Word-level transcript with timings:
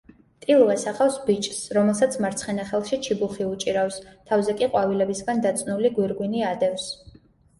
ტილო 0.43 0.69
ასახავს 0.75 1.17
ბიჭს, 1.25 1.57
რომელსაც 1.77 2.15
მარცხენა 2.23 2.65
ხელში 2.71 2.99
ჩიბუხი 3.07 3.45
უჭირავს, 3.49 3.99
თავზე 4.31 4.57
კი 4.61 4.69
ყვავილებისგან 4.71 5.43
დაწნული 5.47 5.95
გვირგვინი 5.99 6.45
ადევს. 6.55 6.89